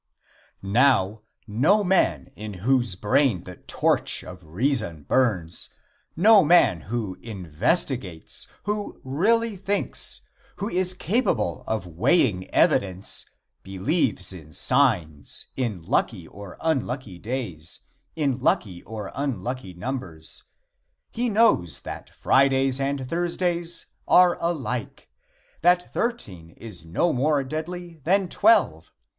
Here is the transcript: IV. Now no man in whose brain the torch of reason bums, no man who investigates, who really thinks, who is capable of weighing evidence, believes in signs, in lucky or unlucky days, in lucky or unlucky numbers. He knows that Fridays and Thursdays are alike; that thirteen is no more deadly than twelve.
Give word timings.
IV. 0.63 0.69
Now 0.71 1.21
no 1.45 1.83
man 1.83 2.31
in 2.33 2.55
whose 2.65 2.95
brain 2.95 3.43
the 3.43 3.57
torch 3.57 4.23
of 4.23 4.43
reason 4.43 5.03
bums, 5.03 5.69
no 6.15 6.43
man 6.43 6.81
who 6.89 7.19
investigates, 7.21 8.47
who 8.63 8.99
really 9.03 9.55
thinks, 9.55 10.21
who 10.55 10.67
is 10.67 10.95
capable 10.95 11.63
of 11.67 11.85
weighing 11.85 12.49
evidence, 12.49 13.29
believes 13.61 14.33
in 14.33 14.53
signs, 14.53 15.51
in 15.55 15.83
lucky 15.83 16.27
or 16.27 16.57
unlucky 16.61 17.19
days, 17.19 17.81
in 18.15 18.39
lucky 18.39 18.81
or 18.85 19.11
unlucky 19.13 19.75
numbers. 19.75 20.45
He 21.11 21.29
knows 21.29 21.81
that 21.81 22.09
Fridays 22.09 22.79
and 22.79 23.07
Thursdays 23.07 23.85
are 24.07 24.35
alike; 24.41 25.11
that 25.61 25.93
thirteen 25.93 26.49
is 26.57 26.83
no 26.83 27.13
more 27.13 27.43
deadly 27.43 27.99
than 28.03 28.27
twelve. 28.29 28.91